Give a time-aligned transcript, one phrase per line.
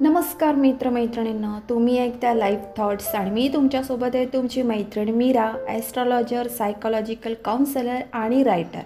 [0.00, 7.34] नमस्कार मित्रमैत्रिणींना तुम्ही ऐकता लाईफ थॉट्स आणि मी तुमच्यासोबत आहे तुमची मैत्रीण मीरा ॲस्ट्रॉलॉजर सायकोलॉजिकल
[7.44, 8.80] काउन्सिलर आणि रायटर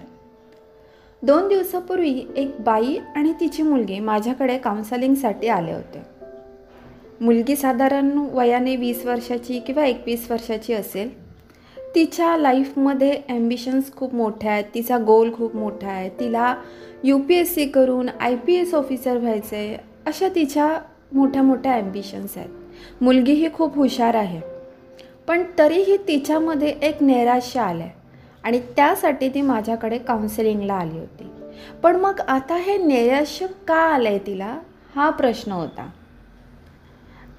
[1.23, 6.01] दोन दिवसापूर्वी एक बाई आणि तिची मुलगी माझ्याकडे काउन्सलिंगसाठी आले होते.
[7.21, 11.20] मुलगी साधारण वयाने वीस वर्षाची किंवा एकवीस वर्षाची असेल.
[11.95, 16.09] तिच्या लाईफमध्ये ॲम्बिशन्स खूप मोठ्या आहेत तिचा गोल खूप मोठा आहे.
[16.19, 16.53] तिला
[17.03, 19.77] यू पी एस सी करून आय पी एस ऑफिसर व्हायचं आहे
[20.07, 20.67] अशा तिच्या
[21.13, 22.49] मोठ्या मोठ्या ॲम्बिशन्स आहेत.
[23.01, 24.39] मुलगी ही खूप हुशार आहे
[25.27, 27.99] पण तरीही तिच्यामध्ये एक नैराश्य आलं आहे
[28.43, 31.29] आणि त्यासाठी ती माझ्याकडे काउन्सिलिंगला आली होती.
[31.83, 34.57] पण मग आता हे नैराश्य का आलं आहे तिला?
[34.95, 35.89] हा प्रश्न होता.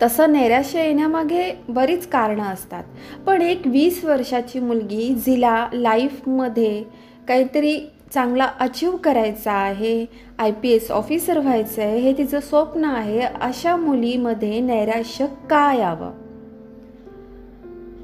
[0.03, 2.84] तसं नैराश्य येण्यामागे बरीच कारणं असतात.
[3.27, 6.84] पण एक वीस वर्षाची मुलगी जिला लाईफमध्ये
[7.28, 7.78] काहीतरी
[8.14, 10.06] चांगला अचीव करायचा आहे
[10.39, 16.11] आय पी एस ऑफिसर व्हायचं आहे हे तिचं स्वप्न आहे अशा मुलीमध्ये नैराश्य का यावं?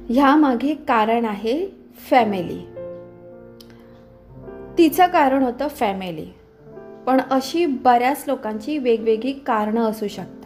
[0.09, 1.67] ह्यामागे कारण आहे
[2.09, 2.59] फॅमिली
[4.77, 6.25] तिचं कारण होतं फॅमिली
[7.05, 10.38] पण अशी बऱ्याच लोकांची वेगवेगळी कारणं असू शकतात.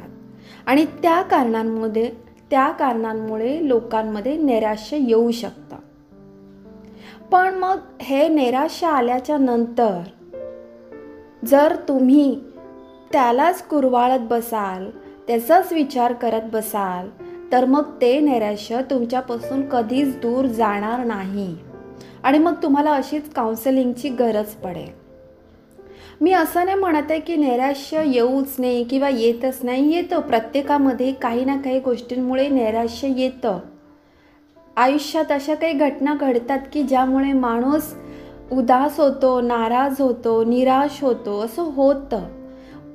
[0.65, 2.11] आणि त्या कारणांमध्ये
[2.51, 5.75] त्या कारणांमुळे लोकांमध्ये नैराश्य येऊ शकतं.
[7.31, 9.99] पण मग हे नैराश्य आल्याच्यानंतर
[11.45, 12.39] जर तुम्ही
[13.11, 14.89] त्यालाच कुरवाळत बसाल
[15.27, 17.09] त्याचाच विचार करत बसाल
[17.51, 21.57] तर मग ते नैराश्य तुमच्यापासून कधीच दूर जाणार नाही.
[22.23, 25.02] आणि मग तुम्हाला अशीच काउन्सिलिंगची गरज पडेल.
[26.23, 29.95] मी असं नाही म्हणत आहे की नैराश्य येऊच नाही किंवा येतच नाही.
[29.95, 30.19] येतं.
[30.19, 33.59] प्रत्येकामध्ये काही ना काही गोष्टींमुळे नैराश्य येतं.
[34.77, 37.93] आयुष्यात अशा काही घटना घडतात की ज्यामुळे माणूस
[38.51, 42.21] उदास होतो नाराज होतो निराश होतो असं होतं.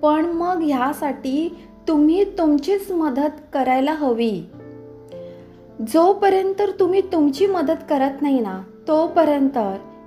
[0.03, 1.57] पण मग ह्यासाठी
[1.89, 4.43] तुम्ही तुमचीच मदत करायला हवी.
[5.93, 9.59] जोपर्यंत तुम्ही तुमची मदत करत नाही ना तोपर्यंत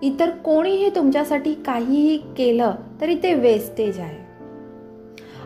[0.02, 4.22] इतर कोणीही तुमच्यासाठी काहीही केलं तरी ते वेस्टेज आहे.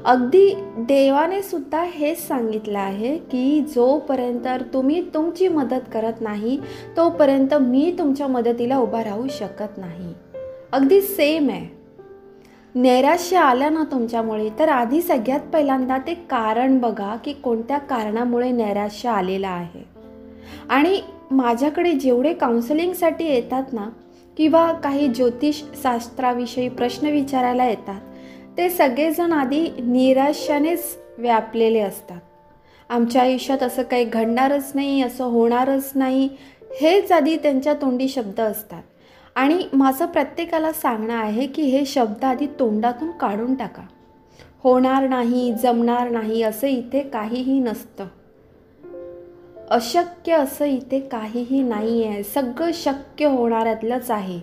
[0.05, 6.59] अगदी देवाने सुद्धा हेच सांगितलं आहे की जोपर्यंत तुम्ही तुमची मदत करत नाही
[6.97, 10.13] तोपर्यंत मी तुमच्या मदतीला उभा राहू शकत नाही.
[10.71, 11.75] अगदी सेम आहे.
[12.75, 19.09] नैराश्य आलं ना तुमच्यामुळे तर आधी सगळ्यात पहिल्यांदा ते कारण बघा की कोणत्या कारणामुळे नैराश्य
[19.09, 19.85] आलेलं आहे.
[20.69, 21.01] आणि
[21.31, 23.89] माझ्याकडे जेवढे काउन्सिलिंगसाठी येतात ना
[24.37, 28.01] किंवा काही ज्योतिषशास्त्राविषयी प्रश्न विचारायला येतात.
[28.57, 32.21] ते सगळेजण आधी निराशानेच व्यापलेले असतात.
[32.89, 36.29] आमच्या आयुष्यात असं काही घडणारच नाही असं होणारच नाही
[36.81, 38.83] हेच आधी त्यांच्या तोंडी शब्द असतात.
[39.35, 43.81] आणि माझं प्रत्येकाला सांगणं आहे की हे शब्द आधी तोंडातून काढून टाका.
[44.63, 48.05] होणार नाही जमणार नाही असं इथे काहीही नसतं.
[49.71, 54.39] अशक्य असं इथे काहीही नाही आहे सगळं शक्य होणाऱ्यातलंच आहे.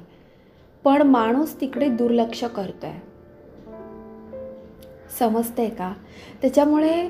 [0.85, 3.01] पण माणूस तिकडे दुर्लक्ष करतो आहे
[5.19, 5.93] समजतंय का?
[6.43, 7.09] त्याच्यामुळे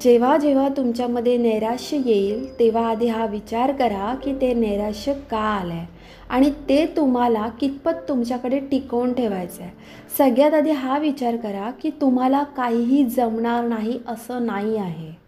[0.00, 5.74] जेव्हा जेव्हा तुमच्यामध्ये नैराश्य येईल तेव्हा आधी हा विचार करा की ते नैराश्य का आलं
[5.74, 5.86] आहे
[6.28, 9.70] आणि ते तुम्हाला कितपत तुमच्याकडे टिकवून ठेवायचं आहे
[10.18, 15.21] सगळ्यात आधी हा विचार करा की तुम्हाला काहीही जमणार नाही असं नाही आहे.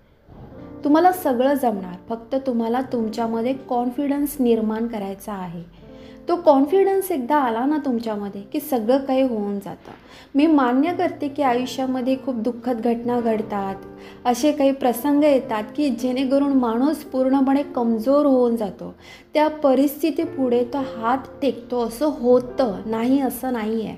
[0.85, 1.95] तुम्हाला सगळं जमणार.
[2.09, 5.85] फक्त तुम्हाला तुमच्यामध्ये कॉन्फिडन्स निर्माण करायचा आहे.
[6.29, 9.91] तो कॉन्फिडन्स एकदा आला ना तुमच्यामध्ये की सगळं काही होऊन जातं.
[10.35, 13.75] मी मान्य करते की आयुष्यामध्ये खूप दुःखद घटना घडतात.
[14.25, 18.95] असे काही प्रसंग येतात की जेणेकरून माणूस पूर्णपणे कमजोर होऊन जातो.
[19.35, 21.85] त्या परिस्थितीपुढे तो हात टेकतो.
[21.87, 22.81] असं होतं.
[22.87, 23.97] नाही असं नाही आहे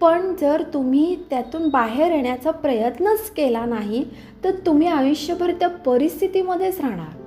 [0.00, 4.04] पण जर तुम्ही त्यातून बाहेर येण्याचा प्रयत्नच केला नाही
[4.44, 7.22] तर तुम्ही आयुष्यभर त्या परिस्थितीमध्येच राहणार.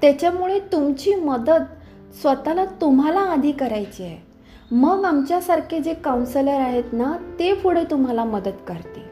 [0.00, 4.18] त्याच्यामुळे तुमची मदत स्वतःला तुम्हाला आधी करायची आहे.
[4.70, 9.08] मग आमच्यासारखे जे काउन्सलर आहेत ना ते पुढे तुम्हाला मदत करते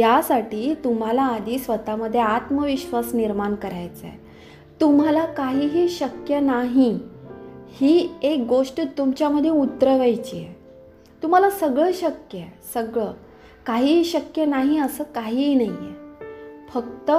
[0.00, 4.18] यासाठी तुम्हाला आधी स्वतःमध्ये आत्मविश्वास निर्माण करायचा आहे.
[4.80, 6.98] तुम्हाला काहीही शक्य नाही
[7.72, 10.61] ही एक गोष्ट तुमच्यामध्ये उतरवायची आहे.
[11.22, 13.12] तुम्हाला सगळं शक्य आहे सगळं.
[13.66, 15.94] काहीही शक्य नाही असं काहीही नाही आहे
[16.74, 17.10] फक्त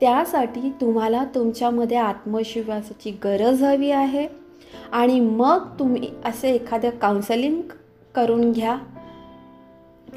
[0.00, 4.28] त्यासाठी तुम्हाला तुमच्यामध्ये आत्मविश्वासाची गरज हवी आहे
[4.92, 7.62] आणि मग तुम्ही असे एखादं काउन्सलिंग
[8.14, 8.76] करून घ्या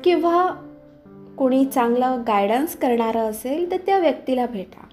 [0.03, 0.47] किंवा
[1.37, 4.83] कोणी चांगलं गायडन्स करणारं असेल तर त्या व्यक्तीला भेटा.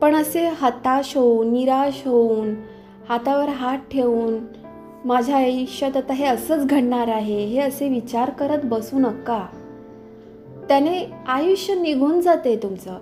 [0.00, 2.54] पण असे हताश होऊन निराश होऊन
[3.08, 4.38] हातावर हात ठेवून
[5.06, 9.46] माझ्या आयुष्यात आता हे असंच घडणार आहे हे असे विचार करत बसू नका.
[10.68, 12.98] त्याने आयुष्य निघून जाते तुमचं.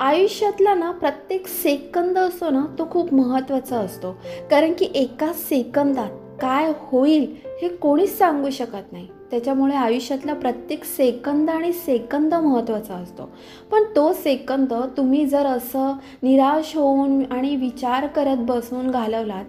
[0.00, 4.12] आयुष्यातला ना प्रत्येक सेकंद असतो ना तो खूप महत्त्वाचा असतो.
[4.50, 6.10] कारण की एका सेकंदात
[6.40, 9.08] काय होईल हे कोणीच सांगू शकत नाही.
[9.30, 13.30] त्याच्यामुळे आयुष्यातला प्रत्येक सेकंद आणि सेकंद महत्त्वाचा असतो.
[13.70, 19.44] पण तो सेकंद तुम्ही जर असं निराश होऊन आणि विचार करत बसून घालवलात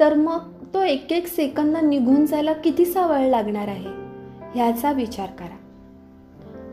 [0.00, 0.38] तर मग
[0.74, 3.88] तो एक एक सेकंद निघून जायला कितीसा वेळ लागणार आहे?
[4.54, 5.56] ह्याचा विचार करा.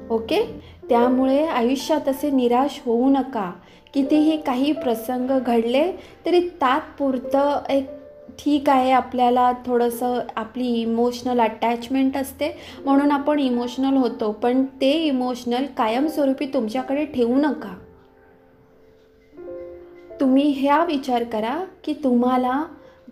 [0.10, 0.62] ओके?
[0.90, 3.52] त्यामुळे आयुष्यात असे निराश होऊ नका.
[3.94, 5.92] कितीही काही प्रसंग घडले
[6.26, 7.90] तरी तात्पुरतं एक
[8.40, 12.58] ठीक आहे आपल्याला थोडंसं आपली इमोशनल अटॅचमेंट असते.
[12.86, 17.76] म्हणून आपण इमोशनल होतो पण ते इमोशनल कायमस्वरूपी तुमच्याकडे ठेवू नका.
[20.20, 22.64] तुम्ही ह्या विचार करा की तुम्हाला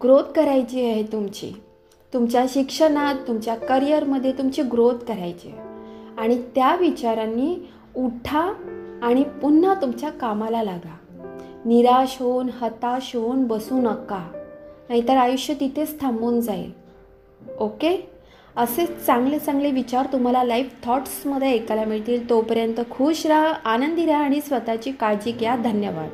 [0.03, 1.51] ग्रोथ करायची आहे तुमची.
[2.13, 5.57] तुमच्या शिक्षणात तुमच्या करिअरमध्ये तुमची ग्रोथ करायची आहे.
[6.17, 7.57] आणि त्या विचारांनी
[7.95, 8.53] उठा
[9.03, 10.97] आणि पुन्हा तुमच्या कामाला लागा.
[11.65, 14.31] निराश होऊन हताश होऊन बसू नका.
[14.89, 16.71] नाहीतर आयुष्य तिथेच थांबून जाईल.
[17.59, 18.09] ओके?
[18.57, 22.29] असे चांगले चांगले विचार तुम्हाला लाईफ थॉट्समध्ये ऐकायला मिळतील.
[22.29, 25.55] तोपर्यंत खुश राहा आनंदी राहा आणि स्वतःची काळजी घ्या.
[25.55, 26.09] धन्यवाद.